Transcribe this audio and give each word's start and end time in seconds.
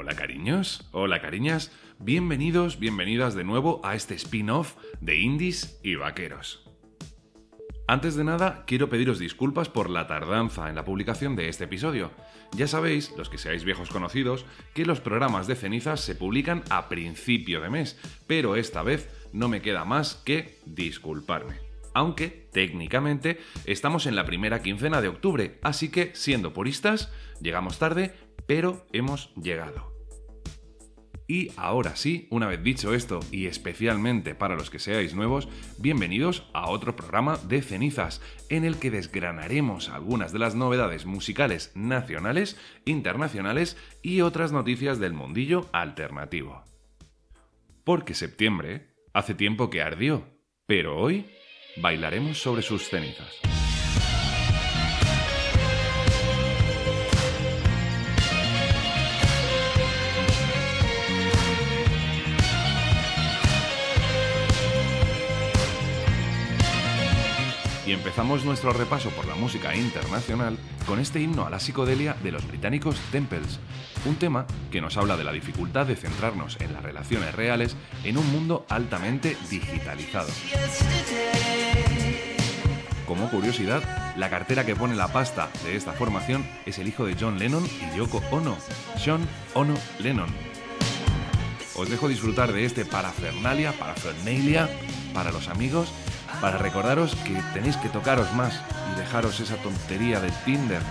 Hola 0.00 0.14
cariños, 0.14 0.88
hola 0.92 1.20
cariñas, 1.20 1.72
bienvenidos, 1.98 2.78
bienvenidas 2.78 3.34
de 3.34 3.42
nuevo 3.42 3.80
a 3.82 3.96
este 3.96 4.14
spin-off 4.14 4.76
de 5.00 5.18
Indies 5.18 5.80
y 5.82 5.96
Vaqueros. 5.96 6.70
Antes 7.88 8.14
de 8.14 8.22
nada, 8.22 8.62
quiero 8.64 8.88
pediros 8.88 9.18
disculpas 9.18 9.68
por 9.68 9.90
la 9.90 10.06
tardanza 10.06 10.68
en 10.68 10.76
la 10.76 10.84
publicación 10.84 11.34
de 11.34 11.48
este 11.48 11.64
episodio. 11.64 12.12
Ya 12.52 12.68
sabéis, 12.68 13.12
los 13.18 13.28
que 13.28 13.38
seáis 13.38 13.64
viejos 13.64 13.90
conocidos, 13.90 14.46
que 14.72 14.86
los 14.86 15.00
programas 15.00 15.48
de 15.48 15.56
cenizas 15.56 16.00
se 16.00 16.14
publican 16.14 16.62
a 16.70 16.88
principio 16.88 17.60
de 17.60 17.68
mes, 17.68 17.98
pero 18.28 18.54
esta 18.54 18.84
vez 18.84 19.10
no 19.32 19.48
me 19.48 19.62
queda 19.62 19.84
más 19.84 20.14
que 20.14 20.60
disculparme. 20.64 21.56
Aunque, 21.92 22.48
técnicamente, 22.52 23.40
estamos 23.64 24.06
en 24.06 24.14
la 24.14 24.24
primera 24.24 24.62
quincena 24.62 25.00
de 25.00 25.08
octubre, 25.08 25.58
así 25.62 25.90
que, 25.90 26.12
siendo 26.14 26.52
puristas, 26.52 27.12
llegamos 27.40 27.80
tarde, 27.80 28.14
pero 28.48 28.86
hemos 28.92 29.32
llegado. 29.34 29.92
Y 31.30 31.52
ahora 31.58 31.94
sí, 31.94 32.26
una 32.30 32.46
vez 32.46 32.62
dicho 32.62 32.94
esto, 32.94 33.20
y 33.30 33.46
especialmente 33.46 34.34
para 34.34 34.56
los 34.56 34.70
que 34.70 34.78
seáis 34.78 35.14
nuevos, 35.14 35.46
bienvenidos 35.76 36.48
a 36.54 36.70
otro 36.70 36.96
programa 36.96 37.36
de 37.36 37.60
cenizas, 37.60 38.22
en 38.48 38.64
el 38.64 38.78
que 38.78 38.90
desgranaremos 38.90 39.90
algunas 39.90 40.32
de 40.32 40.38
las 40.38 40.54
novedades 40.54 41.04
musicales 41.04 41.70
nacionales, 41.74 42.58
internacionales 42.86 43.76
y 44.02 44.22
otras 44.22 44.52
noticias 44.52 44.98
del 44.98 45.12
mundillo 45.12 45.68
alternativo. 45.72 46.64
Porque 47.84 48.14
septiembre 48.14 48.94
hace 49.12 49.34
tiempo 49.34 49.68
que 49.68 49.82
ardió, 49.82 50.24
pero 50.64 50.98
hoy 50.98 51.26
bailaremos 51.76 52.38
sobre 52.38 52.62
sus 52.62 52.88
cenizas. 52.88 53.57
Y 67.88 67.92
empezamos 67.92 68.44
nuestro 68.44 68.74
repaso 68.74 69.08
por 69.08 69.24
la 69.24 69.34
música 69.34 69.74
internacional 69.74 70.58
con 70.86 70.98
este 70.98 71.22
himno 71.22 71.46
a 71.46 71.50
la 71.50 71.58
psicodelia 71.58 72.14
de 72.22 72.32
los 72.32 72.46
británicos 72.46 73.00
Temples, 73.10 73.58
un 74.04 74.16
tema 74.16 74.46
que 74.70 74.82
nos 74.82 74.98
habla 74.98 75.16
de 75.16 75.24
la 75.24 75.32
dificultad 75.32 75.86
de 75.86 75.96
centrarnos 75.96 76.60
en 76.60 76.74
las 76.74 76.82
relaciones 76.82 77.34
reales 77.34 77.76
en 78.04 78.18
un 78.18 78.30
mundo 78.30 78.66
altamente 78.68 79.38
digitalizado. 79.48 80.28
Como 83.06 83.30
curiosidad, 83.30 83.82
la 84.18 84.28
cartera 84.28 84.66
que 84.66 84.76
pone 84.76 84.94
la 84.94 85.08
pasta 85.08 85.48
de 85.64 85.74
esta 85.74 85.94
formación 85.94 86.46
es 86.66 86.78
el 86.78 86.88
hijo 86.88 87.06
de 87.06 87.16
John 87.18 87.38
Lennon 87.38 87.64
y 87.64 87.96
Yoko 87.96 88.22
Ono, 88.30 88.58
Sean 88.98 89.26
Ono 89.54 89.76
Lennon. 89.98 90.28
Os 91.74 91.88
dejo 91.88 92.06
disfrutar 92.06 92.52
de 92.52 92.66
este 92.66 92.84
parafernalia, 92.84 93.72
parafernalia 93.72 94.68
para 95.14 95.32
los 95.32 95.48
amigos 95.48 95.90
para 96.40 96.58
recordaros 96.58 97.14
que 97.16 97.40
tenéis 97.52 97.76
que 97.76 97.88
tocaros 97.88 98.32
más 98.34 98.60
y 98.92 98.98
dejaros 98.98 99.40
esa 99.40 99.56
tontería 99.56 100.20
de 100.20 100.30
Tinder. 100.44 100.82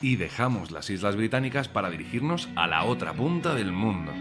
Y 0.00 0.16
dejamos 0.16 0.70
las 0.70 0.90
Islas 0.90 1.16
Británicas 1.16 1.68
para 1.68 1.90
dirigirnos 1.90 2.48
a 2.56 2.66
la 2.66 2.84
otra 2.84 3.12
punta 3.12 3.54
del 3.54 3.72
mundo. 3.72 4.12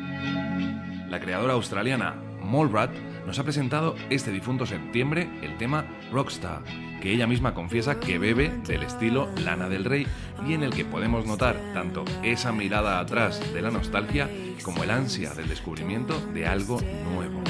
La 1.10 1.20
creadora 1.20 1.54
australiana 1.54 2.16
Molrat 2.42 2.92
nos 3.26 3.40
ha 3.40 3.44
presentado 3.44 3.96
este 4.10 4.32
difunto 4.32 4.66
septiembre 4.66 5.30
el 5.42 5.58
tema 5.58 5.86
Rockstar, 6.12 6.64
que 7.02 7.14
ella 7.14 7.28
misma 7.28 7.54
confiesa 7.54 8.00
que 8.00 8.18
bebe 8.18 8.50
del 8.66 8.84
estilo 8.84 9.30
Lana 9.38 9.70
del 9.70 9.86
Rey 9.86 10.08
y 10.48 10.54
en 10.54 10.64
el 10.64 10.74
que 10.74 10.86
podemos 10.86 11.26
notar 11.26 11.56
tanto 11.74 12.06
esa 12.24 12.52
mirada 12.52 13.00
atrás 13.00 13.42
de 13.54 13.62
la 13.62 13.72
nostalgia 13.72 14.30
como 14.64 14.84
el 14.84 14.92
ansia 14.92 15.34
del 15.34 15.48
descubrimiento 15.48 16.20
de 16.34 16.48
algo 16.48 16.82
nuevo. 17.14 17.42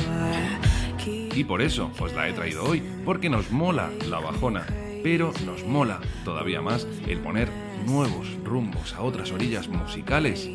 Y 1.06 1.44
por 1.46 1.62
eso 1.62 1.92
os 2.00 2.14
la 2.14 2.28
he 2.28 2.34
traído 2.34 2.66
hoy, 2.66 2.84
porque 3.06 3.30
nos 3.30 3.52
mola 3.52 3.90
la 4.10 4.20
bajona, 4.20 4.66
pero 5.04 5.32
nos 5.46 5.64
mola 5.64 6.02
todavía 6.26 6.62
más 6.62 6.86
el 7.08 7.20
poner 7.20 7.69
nuevos 7.86 8.28
rumbos 8.44 8.94
a 8.94 9.02
otras 9.02 9.32
orillas 9.32 9.68
musicales, 9.68 10.50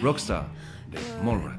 Rockstar 0.00 0.48
de 0.90 0.98
the. 1.22 1.56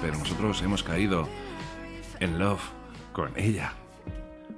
Pero 0.00 0.16
nosotros 0.18 0.62
hemos 0.62 0.82
caído 0.82 1.28
en 2.20 2.38
love 2.38 2.62
con 3.12 3.32
ella. 3.36 3.72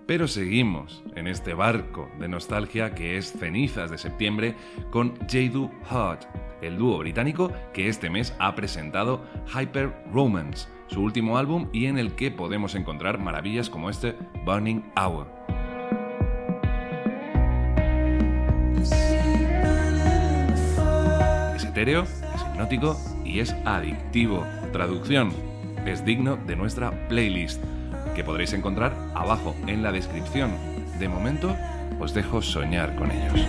Pero 0.07 0.27
seguimos 0.27 1.03
en 1.17 1.27
este 1.27 1.53
barco 1.53 2.11
de 2.19 2.29
nostalgia 2.29 2.95
que 2.95 3.19
es 3.19 3.33
Cenizas 3.33 3.91
de 3.91 3.99
septiembre 3.99 4.55
con 4.91 5.19
Jadu 5.29 5.71
Hart, 5.91 6.25
el 6.63 6.79
dúo 6.79 6.99
británico 6.99 7.53
que 7.75 7.89
este 7.89 8.09
mes 8.09 8.35
ha 8.39 8.55
presentado 8.55 9.23
Hyper 9.55 9.95
Romance, 10.11 10.67
su 10.87 11.03
último 11.03 11.37
álbum 11.37 11.69
y 11.75 11.87
en 11.87 11.99
el 11.99 12.15
que 12.15 12.31
podemos 12.31 12.75
encontrar 12.75 13.19
maravillas 13.19 13.69
como 13.69 13.91
este 13.91 14.17
Burning 14.47 14.83
Hour. 14.97 15.27
Es 21.55 21.65
etéreo, 21.65 22.05
es 22.05 22.43
hipnótico 22.51 22.97
y 23.27 23.41
es 23.41 23.53
adictivo. 23.67 24.47
Traducción, 24.73 25.33
es 25.87 26.05
digno 26.05 26.37
de 26.37 26.55
nuestra 26.55 27.09
playlist 27.09 27.63
que 28.15 28.23
podréis 28.23 28.53
encontrar 28.53 28.95
abajo 29.15 29.55
en 29.67 29.83
la 29.83 29.93
descripción. 29.93 30.53
De 30.99 31.09
momento, 31.09 31.57
os 31.99 32.13
dejo 32.13 32.43
soñar 32.43 32.95
con 32.97 33.11
ellos. 33.11 33.41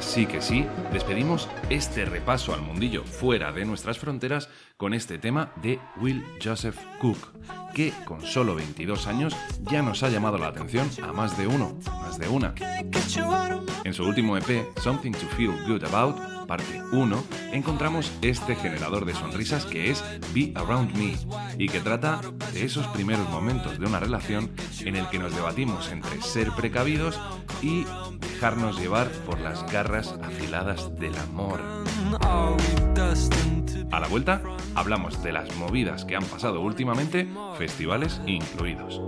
Sí 0.00 0.26
que 0.26 0.42
sí, 0.42 0.66
despedimos 0.92 1.48
este 1.70 2.04
repaso 2.04 2.52
al 2.52 2.60
mundillo 2.60 3.04
fuera 3.04 3.50
de 3.50 3.64
nuestras 3.64 3.98
fronteras 3.98 4.48
con 4.76 4.92
este 4.92 5.18
tema 5.18 5.52
de 5.62 5.78
Will 6.00 6.22
Joseph 6.42 6.76
Cook, 7.00 7.16
que 7.74 7.92
con 8.04 8.20
solo 8.20 8.54
22 8.54 9.06
años 9.06 9.34
ya 9.62 9.80
nos 9.82 10.02
ha 10.02 10.10
llamado 10.10 10.36
la 10.36 10.48
atención 10.48 10.88
a 11.02 11.12
más 11.12 11.38
de 11.38 11.46
uno, 11.46 11.78
más 12.02 12.18
de 12.18 12.28
una. 12.28 12.54
En 13.84 13.94
su 13.94 14.04
último 14.04 14.36
EP, 14.36 14.66
Something 14.82 15.12
to 15.12 15.26
Feel 15.36 15.52
Good 15.66 15.84
About, 15.84 16.37
parte 16.48 16.82
1, 16.92 17.24
encontramos 17.52 18.10
este 18.22 18.56
generador 18.56 19.04
de 19.04 19.14
sonrisas 19.14 19.66
que 19.66 19.90
es 19.90 20.02
Be 20.34 20.52
Around 20.56 20.96
Me 20.96 21.14
y 21.58 21.68
que 21.68 21.78
trata 21.78 22.20
de 22.52 22.64
esos 22.64 22.86
primeros 22.88 23.28
momentos 23.28 23.78
de 23.78 23.86
una 23.86 24.00
relación 24.00 24.50
en 24.80 24.96
el 24.96 25.08
que 25.10 25.20
nos 25.20 25.36
debatimos 25.36 25.92
entre 25.92 26.20
ser 26.22 26.50
precavidos 26.52 27.20
y 27.62 27.84
dejarnos 28.18 28.80
llevar 28.80 29.08
por 29.26 29.38
las 29.40 29.70
garras 29.70 30.14
afiladas 30.22 30.92
del 30.98 31.14
amor. 31.18 31.60
A 33.90 34.00
la 34.00 34.08
vuelta, 34.08 34.42
hablamos 34.74 35.22
de 35.22 35.32
las 35.32 35.54
movidas 35.56 36.04
que 36.06 36.16
han 36.16 36.24
pasado 36.24 36.62
últimamente, 36.62 37.28
festivales 37.58 38.20
incluidos. 38.26 39.00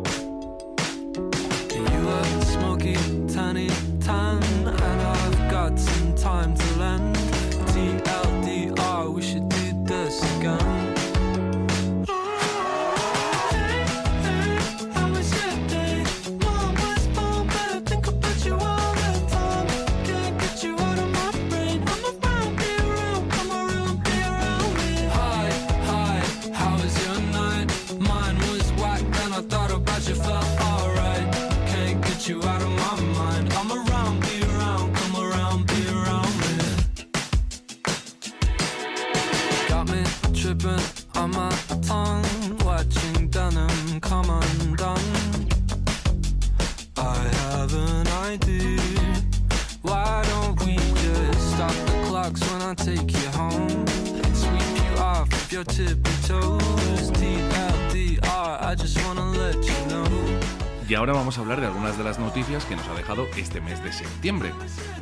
Y 60.91 60.95
ahora 60.97 61.13
vamos 61.13 61.39
a 61.39 61.43
hablar 61.43 61.61
de 61.61 61.69
algunas 61.69 61.97
de 61.97 62.03
las 62.03 62.19
noticias 62.19 62.65
que 62.65 62.75
nos 62.75 62.89
ha 62.89 62.95
dejado 62.95 63.29
este 63.37 63.61
mes 63.61 63.81
de 63.85 63.93
septiembre. 63.93 64.51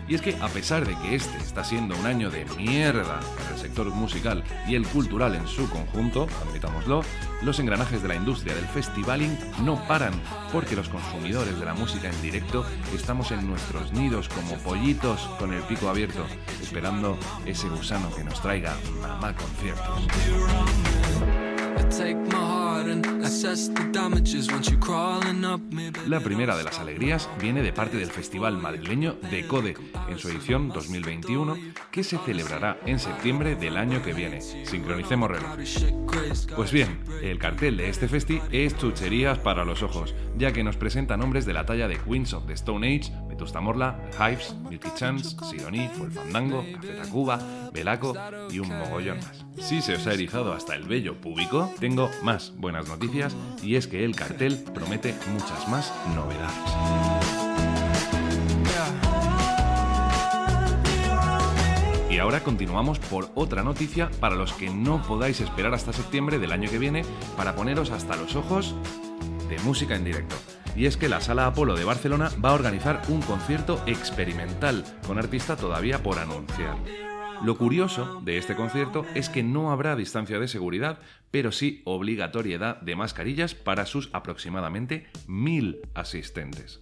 Y 0.07 0.15
es 0.15 0.21
que 0.21 0.37
a 0.39 0.49
pesar 0.49 0.87
de 0.87 0.95
que 0.99 1.15
este 1.15 1.39
está 1.39 1.65
siendo 1.65 1.97
un 1.97 2.05
año 2.05 2.31
de 2.31 2.45
mierda 2.59 3.21
para 3.39 3.51
el 3.55 3.59
sector 3.59 3.89
musical 3.89 4.45
y 4.69 4.75
el 4.75 4.87
cultural 4.87 5.35
en 5.35 5.47
su 5.47 5.67
conjunto, 5.71 6.27
admitámoslo, 6.47 7.01
los 7.41 7.59
engranajes 7.59 8.03
de 8.03 8.09
la 8.09 8.17
industria 8.17 8.55
del 8.55 8.67
festivaling 8.67 9.35
no 9.65 9.83
paran, 9.89 10.13
porque 10.53 10.77
los 10.77 10.91
consumidores 10.91 11.59
de 11.59 11.65
la 11.65 11.73
música 11.73 12.11
en 12.11 12.21
directo 12.21 12.67
estamos 12.95 13.31
en 13.31 13.49
nuestros 13.49 13.91
nidos 13.95 14.29
como 14.29 14.59
pollitos 14.59 15.23
con 15.39 15.55
el 15.55 15.63
pico 15.63 15.89
abierto, 15.89 16.27
esperando 16.61 17.17
ese 17.47 17.67
gusano 17.71 18.15
que 18.15 18.25
nos 18.25 18.43
traiga 18.43 18.77
mamá 19.01 19.35
conciertos. 19.35 20.07
La 26.07 26.21
primera 26.21 26.57
de 26.57 26.65
las 26.65 26.79
alegrías 26.79 27.29
viene 27.41 27.63
de 27.63 27.73
parte 27.73 27.97
del 27.97 28.11
Festival 28.11 28.59
Madrileño 28.59 29.17
de 29.31 29.47
Code, 29.47 29.75
en 30.09 30.19
su 30.19 30.29
edición 30.29 30.69
2021, 30.69 31.57
que 31.91 32.05
se 32.05 32.19
celebrará 32.19 32.79
en 32.85 32.99
septiembre 32.99 33.57
del 33.57 33.77
año 33.77 34.03
que 34.03 34.13
viene. 34.13 34.41
Sincronicemos 34.41 35.31
reloj. 35.31 35.57
Pues 36.57 36.73
bien, 36.73 37.01
el 37.23 37.39
cartel 37.39 37.77
de 37.77 37.89
este 37.89 38.09
festi 38.09 38.41
es 38.51 38.77
chucherías 38.77 39.39
para 39.39 39.65
los 39.65 39.83
ojos, 39.83 40.15
ya 40.37 40.53
que 40.53 40.65
nos 40.65 40.77
presenta 40.77 41.17
nombres 41.17 41.47
de 41.47 41.53
la 41.53 41.65
talla 41.67 41.89
de 41.89 41.99
Queens 41.99 42.33
of 42.35 42.47
the 42.47 42.55
Stone 42.55 42.87
Age, 42.87 43.13
Vetusta 43.29 43.61
Morla, 43.61 43.99
Hives, 44.19 44.55
Milky 44.69 44.89
Chance, 44.95 45.37
Sidoní, 45.51 45.89
Fandango, 46.15 46.65
Café 46.75 47.11
Cuba, 47.11 47.68
Belaco 47.73 48.15
y 48.51 48.59
un 48.59 48.69
mogollón 48.69 49.19
más. 49.19 49.45
Si 49.59 49.81
se 49.81 49.95
os 49.95 50.07
ha 50.07 50.13
erizado 50.13 50.53
hasta 50.53 50.75
el 50.75 50.85
vello 50.85 51.21
público, 51.21 51.73
tengo 51.79 52.11
más 52.23 52.53
buenas 52.57 52.89
noticias 52.89 53.35
y 53.63 53.77
es 53.77 53.87
que 53.87 54.05
el 54.05 54.15
cartel 54.15 54.63
promete 54.75 55.15
muchas 55.33 55.69
más 55.69 55.93
novedades. 56.15 57.29
Y 62.11 62.21
ahora 62.21 62.41
continuamos 62.43 62.99
por 62.99 63.31
otra 63.37 63.63
noticia 63.63 64.11
para 64.19 64.35
los 64.35 64.53
que 64.53 64.71
no 64.71 65.03
podáis 65.03 65.41
esperar 65.41 65.73
hasta 65.73 65.93
septiembre 65.93 66.41
del 66.41 66.51
año 66.51 66.69
que 66.69 66.79
viene 66.79 67.05
para 67.37 67.55
poneros 67.55 67.93
hasta 67.93 68.17
los 68.17 68.35
ojos 68.35 68.75
de 69.49 69.59
música 69.61 69.95
en 69.95 70.05
directo. 70.05 70.35
Y 70.75 70.87
es 70.87 70.97
que 70.97 71.09
la 71.09 71.21
Sala 71.21 71.47
Apolo 71.47 71.77
de 71.77 71.85
Barcelona 71.85 72.31
va 72.45 72.51
a 72.51 72.55
organizar 72.55 73.03
un 73.09 73.23
concierto 73.23 73.81
experimental 73.87 74.85
con 75.07 75.19
artista 75.19 75.57
todavía 75.57 76.03
por 76.03 76.19
anunciar. 76.19 76.77
Lo 77.45 77.57
curioso 77.57 78.21
de 78.25 78.37
este 78.37 78.57
concierto 78.57 79.07
es 79.15 79.29
que 79.29 79.45
no 79.45 79.71
habrá 79.71 79.95
distancia 79.95 80.41
de 80.41 80.49
seguridad, 80.49 80.99
pero 81.31 81.53
sí 81.53 81.83
obligatoriedad 81.85 82.81
de 82.81 82.97
mascarillas 82.97 83.55
para 83.55 83.87
sus 83.87 84.11
aproximadamente 84.13 85.07
mil 85.29 85.81
asistentes. 85.95 86.81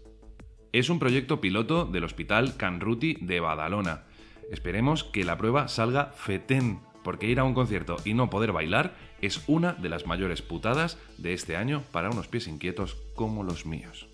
Es 0.72 0.88
un 0.88 0.98
proyecto 0.98 1.40
piloto 1.40 1.84
del 1.84 2.04
Hospital 2.04 2.56
Canruti 2.56 3.18
de 3.20 3.40
Badalona. 3.40 4.04
Esperemos 4.50 5.04
que 5.04 5.24
la 5.24 5.36
prueba 5.36 5.68
salga 5.68 6.06
fetén, 6.16 6.80
porque 7.04 7.26
ir 7.26 7.38
a 7.38 7.44
un 7.44 7.54
concierto 7.54 7.96
y 8.04 8.14
no 8.14 8.30
poder 8.30 8.52
bailar 8.52 8.94
es 9.20 9.42
una 9.46 9.74
de 9.74 9.90
las 9.90 10.06
mayores 10.06 10.40
putadas 10.40 10.98
de 11.18 11.34
este 11.34 11.56
año 11.56 11.82
para 11.92 12.10
unos 12.10 12.28
pies 12.28 12.48
inquietos 12.48 12.96
como 13.14 13.42
los 13.42 13.66
míos. 13.66 14.08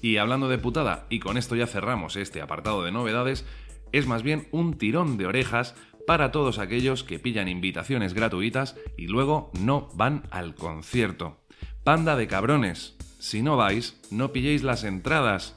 Y 0.00 0.18
hablando 0.18 0.48
de 0.48 0.58
putada, 0.58 1.06
y 1.10 1.18
con 1.18 1.36
esto 1.36 1.56
ya 1.56 1.66
cerramos 1.66 2.16
este 2.16 2.40
apartado 2.40 2.84
de 2.84 2.92
novedades, 2.92 3.44
es 3.92 4.06
más 4.06 4.22
bien 4.22 4.48
un 4.50 4.78
tirón 4.78 5.16
de 5.16 5.26
orejas 5.26 5.74
para 6.06 6.32
todos 6.32 6.58
aquellos 6.58 7.04
que 7.04 7.18
pillan 7.18 7.48
invitaciones 7.48 8.14
gratuitas 8.14 8.76
y 8.96 9.08
luego 9.08 9.50
no 9.60 9.90
van 9.94 10.22
al 10.30 10.54
concierto. 10.54 11.38
Panda 11.84 12.16
de 12.16 12.26
cabrones, 12.26 12.96
si 13.18 13.42
no 13.42 13.56
vais, 13.56 14.00
no 14.10 14.32
pilléis 14.32 14.62
las 14.62 14.84
entradas. 14.84 15.56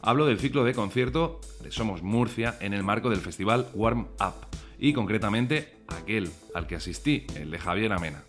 Hablo 0.00 0.26
del 0.26 0.40
ciclo 0.40 0.64
de 0.64 0.74
concierto 0.74 1.40
de 1.62 1.70
Somos 1.70 2.02
Murcia 2.02 2.56
en 2.60 2.72
el 2.72 2.82
marco 2.82 3.10
del 3.10 3.20
festival 3.20 3.68
Warm 3.74 4.08
Up 4.20 4.46
y 4.78 4.92
concretamente 4.92 5.76
aquel 5.86 6.30
al 6.54 6.66
que 6.66 6.76
asistí, 6.76 7.26
el 7.36 7.50
de 7.50 7.58
Javier 7.58 7.92
Amena. 7.92 8.24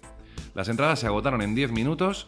Las 0.54 0.70
entradas 0.70 1.00
se 1.00 1.08
agotaron 1.08 1.42
en 1.42 1.56
10 1.56 1.72
minutos 1.72 2.28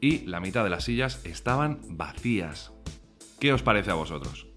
y 0.00 0.26
la 0.26 0.38
mitad 0.38 0.62
de 0.62 0.70
las 0.70 0.84
sillas 0.84 1.24
estaban 1.24 1.80
vacías. 1.88 2.72
¿Qué 3.40 3.52
os 3.52 3.62
parece 3.62 3.90
a 3.90 3.94
vosotros? 3.94 4.49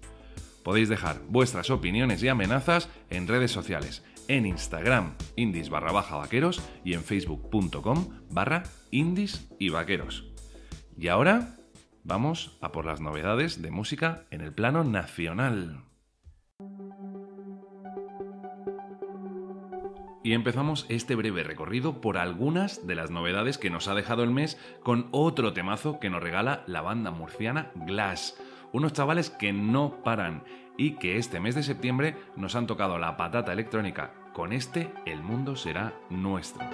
Podéis 0.64 0.88
dejar 0.88 1.20
vuestras 1.28 1.68
opiniones 1.70 2.22
y 2.22 2.28
amenazas 2.28 2.88
en 3.10 3.28
redes 3.28 3.52
sociales, 3.52 4.02
en 4.28 4.46
Instagram, 4.46 5.12
indies 5.36 5.68
barra 5.68 5.92
baja 5.92 6.16
vaqueros 6.16 6.62
y 6.84 6.94
en 6.94 7.04
facebook.com 7.04 8.08
barra 8.30 8.62
indies 8.90 9.46
y 9.58 9.68
vaqueros. 9.68 10.32
Y 10.96 11.08
ahora 11.08 11.56
vamos 12.02 12.56
a 12.62 12.72
por 12.72 12.86
las 12.86 13.02
novedades 13.02 13.60
de 13.60 13.70
música 13.70 14.24
en 14.30 14.40
el 14.40 14.54
plano 14.54 14.84
nacional. 14.84 15.84
Y 20.22 20.32
empezamos 20.32 20.86
este 20.88 21.14
breve 21.14 21.44
recorrido 21.44 22.00
por 22.00 22.16
algunas 22.16 22.86
de 22.86 22.94
las 22.94 23.10
novedades 23.10 23.58
que 23.58 23.68
nos 23.68 23.88
ha 23.88 23.94
dejado 23.94 24.22
el 24.22 24.30
mes 24.30 24.58
con 24.82 25.08
otro 25.10 25.52
temazo 25.52 26.00
que 26.00 26.08
nos 26.08 26.22
regala 26.22 26.64
la 26.66 26.80
banda 26.80 27.10
murciana 27.10 27.70
Glass 27.74 28.34
unos 28.74 28.92
chavales 28.92 29.30
que 29.30 29.52
no 29.52 30.02
paran 30.02 30.42
y 30.76 30.96
que 30.96 31.16
este 31.16 31.38
mes 31.38 31.54
de 31.54 31.62
septiembre 31.62 32.16
nos 32.34 32.56
han 32.56 32.66
tocado 32.66 32.98
la 32.98 33.16
patata 33.16 33.52
electrónica. 33.52 34.10
Con 34.32 34.52
este, 34.52 34.92
el 35.06 35.22
mundo 35.22 35.54
será 35.54 35.94
nuestro. 36.10 36.66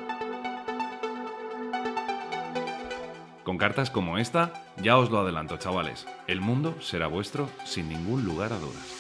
Con 3.45 3.59
cartas 3.59 3.91
como 3.91 4.17
esta, 4.17 4.55
ya 4.83 4.97
os 4.97 5.11
lo 5.11 5.21
adelanto, 5.21 5.59
chavales, 5.59 6.07
el 6.27 6.41
mundo 6.41 6.75
será 6.81 7.07
vuestro 7.07 7.51
sin 7.65 7.91
ningún 7.91 8.25
lugar 8.25 8.55
a 8.55 8.59
dudas. 8.59 8.97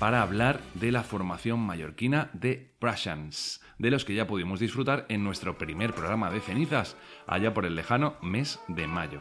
Para 0.00 0.22
hablar 0.22 0.60
de 0.72 0.90
la 0.92 1.02
formación 1.02 1.60
mallorquina 1.60 2.30
de 2.32 2.72
Prussians, 2.78 3.60
de 3.78 3.90
los 3.90 4.06
que 4.06 4.14
ya 4.14 4.26
pudimos 4.26 4.58
disfrutar 4.58 5.04
en 5.10 5.22
nuestro 5.22 5.58
primer 5.58 5.92
programa 5.92 6.30
de 6.30 6.40
cenizas, 6.40 6.96
allá 7.26 7.52
por 7.52 7.66
el 7.66 7.76
lejano 7.76 8.16
mes 8.22 8.58
de 8.66 8.86
mayo. 8.86 9.20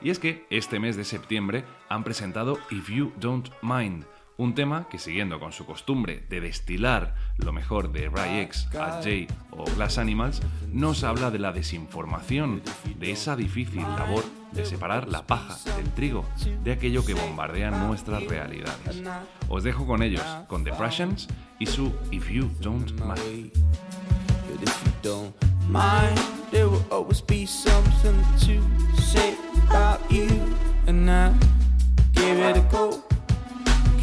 Y 0.00 0.08
es 0.08 0.18
que 0.18 0.46
este 0.48 0.80
mes 0.80 0.96
de 0.96 1.04
septiembre 1.04 1.64
han 1.90 2.04
presentado 2.04 2.58
If 2.70 2.88
You 2.88 3.12
Don't 3.20 3.50
Mind, 3.60 4.06
un 4.36 4.54
tema 4.54 4.88
que 4.88 4.98
siguiendo 4.98 5.38
con 5.38 5.52
su 5.52 5.64
costumbre 5.64 6.24
de 6.28 6.40
destilar 6.40 7.14
lo 7.38 7.52
mejor 7.52 7.92
de 7.92 8.08
Ray 8.08 8.40
X, 8.40 8.68
Jay 8.72 9.26
o 9.50 9.64
Glass 9.76 9.98
Animals, 9.98 10.42
nos 10.72 11.04
habla 11.04 11.30
de 11.30 11.38
la 11.38 11.52
desinformación, 11.52 12.62
de 12.98 13.10
esa 13.10 13.36
difícil 13.36 13.82
labor 13.82 14.24
de 14.52 14.64
separar 14.64 15.08
la 15.08 15.26
paja 15.26 15.56
del 15.76 15.92
trigo, 15.94 16.24
de 16.62 16.72
aquello 16.72 17.04
que 17.04 17.14
bombardea 17.14 17.70
nuestras 17.70 18.24
realidades. 18.24 19.02
Os 19.48 19.64
dejo 19.64 19.86
con 19.86 20.02
ellos, 20.02 20.24
con 20.48 20.64
Depressions 20.64 21.28
y 21.58 21.66
su 21.66 21.92
If 22.10 22.30
You 22.30 22.50
Don't 22.60 22.92
Mind. 23.00 23.52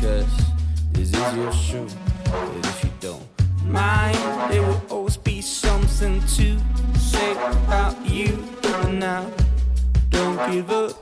Cause 0.02 0.26
this 0.94 1.14
is 1.14 1.36
your 1.36 1.54
show. 1.54 1.88
But 2.26 2.66
if 2.66 2.84
you 2.84 2.90
don't 3.00 3.22
mind, 3.66 4.18
there 4.52 4.64
will 4.64 4.82
always 4.90 5.16
be 5.16 5.42
something 5.42 6.20
to 6.22 6.60
say 6.98 7.32
about 7.34 8.04
you. 8.04 8.44
And 8.64 9.00
now, 9.00 9.32
don't 10.10 10.52
give 10.52 10.72
up. 10.72 10.96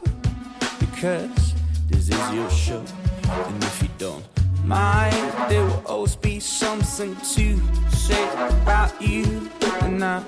Because 0.81 1.53
this 1.87 2.09
is 2.09 2.33
your 2.33 2.49
show. 2.49 2.83
And 3.23 3.63
if 3.63 3.81
you 3.83 3.89
don't 3.97 4.25
mind, 4.65 5.15
there 5.49 5.63
will 5.63 5.81
always 5.85 6.17
be 6.17 6.41
something 6.41 7.15
to 7.15 7.57
say 7.95 8.23
about 8.33 9.01
you. 9.01 9.49
And 9.81 9.99
now, 9.99 10.25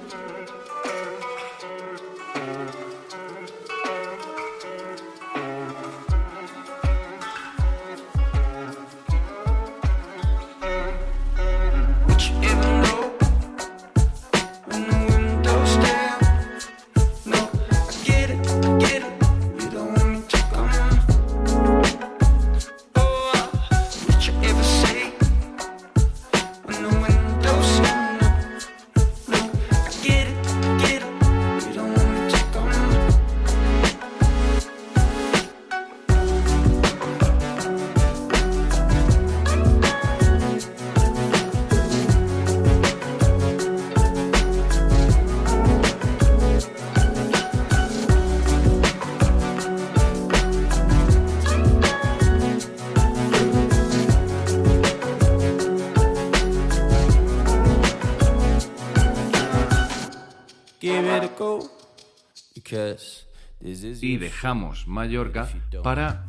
y 63.64 64.18
dejamos 64.18 64.88
Mallorca 64.88 65.48
para 65.84 66.25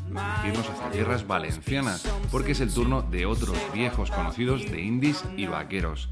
irnos 0.46 0.68
hacia 0.68 0.90
tierras 0.90 1.26
valencianas, 1.26 2.06
porque 2.30 2.52
es 2.52 2.60
el 2.60 2.72
turno 2.72 3.02
de 3.02 3.26
otros 3.26 3.56
viejos 3.72 4.10
conocidos 4.10 4.70
de 4.70 4.80
indies 4.80 5.24
y 5.36 5.46
vaqueros. 5.46 6.08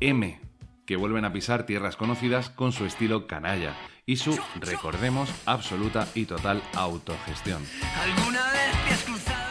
M, 0.00 0.40
que 0.84 0.96
vuelven 0.96 1.24
a 1.24 1.32
pisar 1.32 1.66
tierras 1.66 1.96
conocidas 1.96 2.50
con 2.50 2.72
su 2.72 2.84
estilo 2.84 3.26
canalla 3.26 3.76
y 4.04 4.16
su, 4.16 4.38
recordemos, 4.60 5.28
absoluta 5.46 6.06
y 6.14 6.26
total 6.26 6.62
autogestión. 6.74 7.62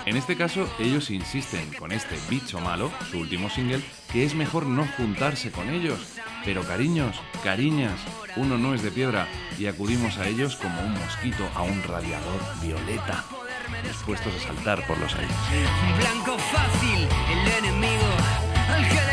En 0.06 0.18
este 0.18 0.38
caso, 0.38 0.70
ellos 0.78 1.10
insisten 1.10 1.74
con 1.74 1.92
este 1.92 2.16
bicho 2.30 2.60
malo, 2.60 2.92
su 3.10 3.20
último 3.20 3.50
single, 3.50 3.82
que 4.12 4.24
es 4.24 4.36
mejor 4.36 4.68
no 4.68 4.88
juntarse 4.98 5.52
con 5.52 5.70
ellos. 5.72 6.00
Pero 6.44 6.62
cariños, 6.64 7.20
cariñas, 7.44 8.00
uno 8.36 8.60
no 8.60 8.76
es 8.76 8.84
de 8.84 8.92
piedra 8.92 9.28
y 9.58 9.66
acudimos 9.66 10.20
a 10.20 10.28
ellos 10.28 10.58
como 10.58 10.80
un 10.82 10.94
mosquito 10.94 11.50
a 11.56 11.64
un 11.64 11.82
radiador 11.82 12.40
violeta, 12.62 13.26
dispuestos 13.84 14.32
a 14.36 14.48
saltar 14.48 14.86
por 14.86 15.00
los 15.00 15.16
aires. 15.16 15.36
Blanco 15.98 16.38
fácil, 16.38 17.08
el 17.32 17.66
enemigo, 17.66 19.05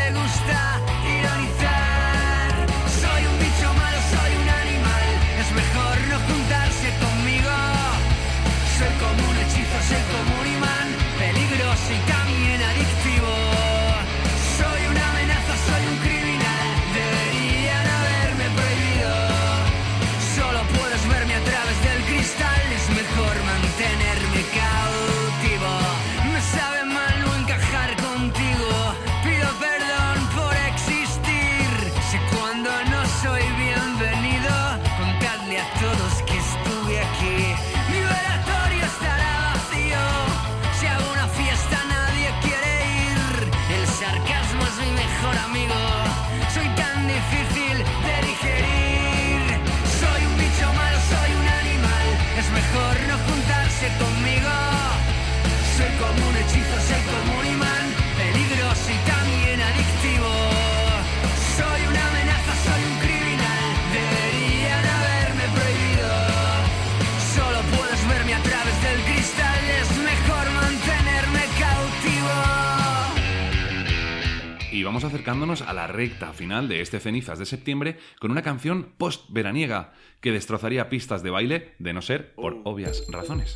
Y 74.83 74.85
vamos 74.85 75.05
acercándonos 75.05 75.61
a 75.61 75.71
la 75.71 75.87
recta 75.87 76.33
final 76.33 76.67
de 76.67 76.81
este 76.81 76.99
Cenizas 76.99 77.39
de 77.39 77.45
septiembre 77.45 77.95
con 78.19 78.31
una 78.31 78.41
canción 78.41 78.89
post-veraniega 78.97 79.93
que 80.19 80.33
destrozaría 80.33 80.89
pistas 80.89 81.23
de 81.23 81.29
baile 81.29 81.73
de 81.79 81.93
no 81.93 82.01
ser 82.01 82.35
por 82.35 82.57
obvias 82.65 83.05
razones. 83.07 83.55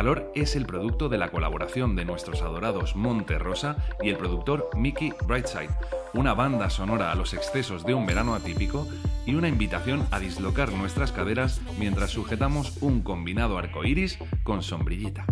Calor 0.00 0.32
es 0.34 0.56
el 0.56 0.64
producto 0.64 1.10
de 1.10 1.18
la 1.18 1.28
colaboración 1.28 1.94
de 1.94 2.06
nuestros 2.06 2.40
adorados 2.40 2.96
Monte 2.96 3.38
Rosa 3.38 3.76
y 4.02 4.08
el 4.08 4.16
productor 4.16 4.70
Mickey 4.74 5.12
Brightside, 5.26 5.68
una 6.14 6.32
banda 6.32 6.70
sonora 6.70 7.12
a 7.12 7.14
los 7.14 7.34
excesos 7.34 7.84
de 7.84 7.92
un 7.92 8.06
verano 8.06 8.34
atípico 8.34 8.88
y 9.26 9.34
una 9.34 9.48
invitación 9.48 10.06
a 10.10 10.18
dislocar 10.18 10.72
nuestras 10.72 11.12
caderas 11.12 11.60
mientras 11.78 12.12
sujetamos 12.12 12.78
un 12.80 13.02
combinado 13.02 13.58
arcoíris 13.58 14.18
con 14.42 14.62
sombrillita. 14.62 15.26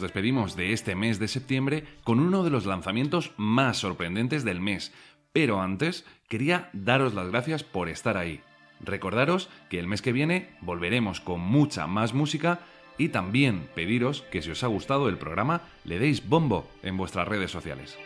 despedimos 0.00 0.56
de 0.56 0.72
este 0.72 0.94
mes 0.94 1.18
de 1.18 1.28
septiembre 1.28 1.84
con 2.04 2.20
uno 2.20 2.44
de 2.44 2.50
los 2.50 2.66
lanzamientos 2.66 3.32
más 3.36 3.78
sorprendentes 3.78 4.44
del 4.44 4.60
mes, 4.60 4.92
pero 5.32 5.60
antes 5.60 6.04
quería 6.28 6.70
daros 6.72 7.14
las 7.14 7.28
gracias 7.28 7.64
por 7.64 7.88
estar 7.88 8.16
ahí. 8.16 8.40
Recordaros 8.80 9.48
que 9.70 9.78
el 9.78 9.86
mes 9.86 10.02
que 10.02 10.12
viene 10.12 10.50
volveremos 10.60 11.20
con 11.20 11.40
mucha 11.40 11.86
más 11.86 12.14
música 12.14 12.60
y 12.96 13.08
también 13.08 13.68
pediros 13.74 14.22
que 14.22 14.42
si 14.42 14.50
os 14.50 14.64
ha 14.64 14.66
gustado 14.66 15.08
el 15.08 15.18
programa 15.18 15.62
le 15.84 15.98
deis 15.98 16.28
bombo 16.28 16.68
en 16.82 16.96
vuestras 16.96 17.28
redes 17.28 17.50
sociales. 17.50 17.98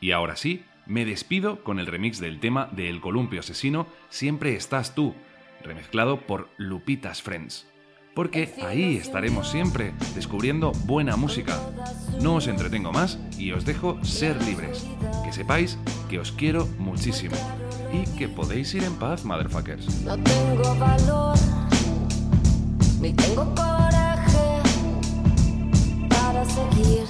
Y 0.00 0.12
ahora 0.12 0.36
sí, 0.36 0.64
me 0.86 1.04
despido 1.04 1.62
con 1.64 1.78
el 1.78 1.86
remix 1.86 2.18
del 2.18 2.40
tema 2.40 2.68
de 2.72 2.88
El 2.88 3.00
columpio 3.00 3.40
asesino 3.40 3.86
Siempre 4.10 4.54
estás 4.54 4.94
tú, 4.94 5.14
remezclado 5.62 6.20
por 6.20 6.48
Lupitas 6.56 7.20
Friends 7.20 7.66
porque 8.18 8.52
ahí 8.66 8.96
estaremos 8.96 9.48
siempre 9.48 9.94
descubriendo 10.16 10.72
buena 10.86 11.16
música. 11.16 11.56
No 12.20 12.34
os 12.34 12.48
entretengo 12.48 12.90
más 12.90 13.16
y 13.38 13.52
os 13.52 13.64
dejo 13.64 14.04
ser 14.04 14.42
libres. 14.42 14.84
Que 15.24 15.32
sepáis 15.32 15.78
que 16.08 16.18
os 16.18 16.32
quiero 16.32 16.66
muchísimo 16.78 17.36
y 17.92 18.02
que 18.18 18.26
podéis 18.28 18.74
ir 18.74 18.82
en 18.82 18.96
paz, 18.96 19.24
motherfuckers. 19.24 20.02
No 20.02 20.18
tengo 20.18 20.74
valor, 20.80 21.38
ni 23.00 23.12
tengo 23.12 23.54
coraje 23.54 24.62
para 26.08 26.44
seguir 26.44 27.06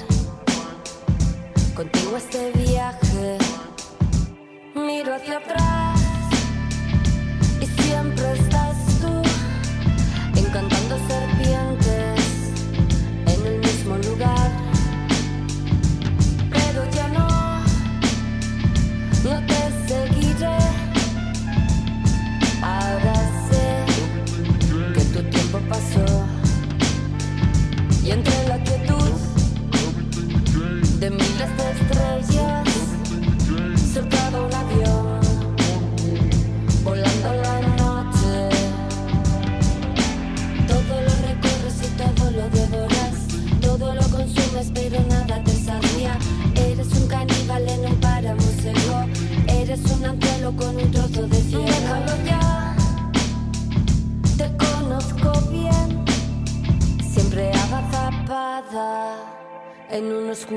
contigo 1.74 2.18
este 2.18 2.52
viaje. 2.52 3.38
Miro 4.74 5.14
hacia 5.14 5.38
atrás. 5.38 5.67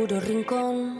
oscuro 0.02 0.20
rincón. 0.20 0.91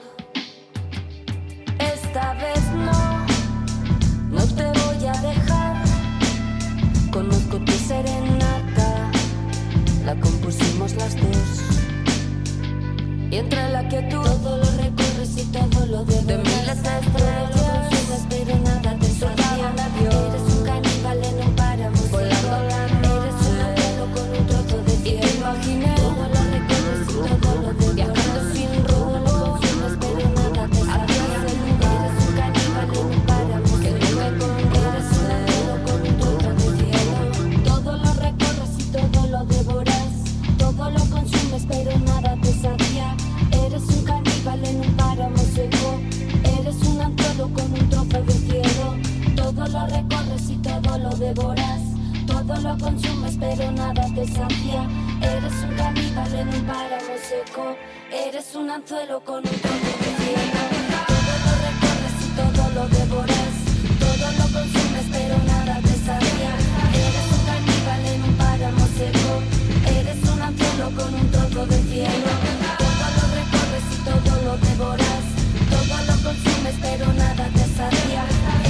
con 70.96 71.14
un 71.14 71.32
trozo 71.32 71.66
de 71.66 71.78
cielo. 71.84 72.32
Todo 72.78 73.06
lo 73.18 73.24
recorres 73.40 73.86
y 73.94 73.98
todo 74.04 74.32
lo 74.46 74.58
devoras. 74.58 75.24
Todo 75.70 75.96
lo 76.08 76.24
consumes, 76.24 76.76
pero 76.82 77.06
nada 77.14 77.46
te 77.54 77.66
sacia. 77.78 78.24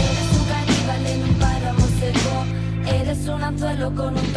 Eres 0.07 0.29
un 0.38 0.45
caníbal 0.53 1.05
en 1.13 1.23
un 1.23 1.34
páramo 1.36 1.86
seco. 1.99 2.36
Eres 2.86 3.27
un 3.27 3.43
anzuelo 3.43 3.95
con 3.95 4.17
un 4.17 4.31